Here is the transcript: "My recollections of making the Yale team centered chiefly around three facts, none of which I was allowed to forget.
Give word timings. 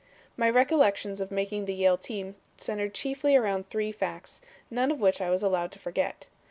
"My 0.35 0.49
recollections 0.49 1.21
of 1.21 1.29
making 1.29 1.65
the 1.65 1.75
Yale 1.75 1.95
team 1.95 2.33
centered 2.57 2.91
chiefly 2.95 3.35
around 3.35 3.69
three 3.69 3.91
facts, 3.91 4.41
none 4.71 4.89
of 4.89 4.97
which 4.99 5.21
I 5.21 5.29
was 5.29 5.43
allowed 5.43 5.71
to 5.73 5.77
forget. 5.77 6.27